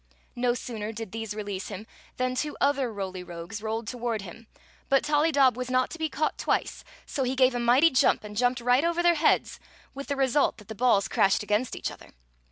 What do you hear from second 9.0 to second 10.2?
their heads, with the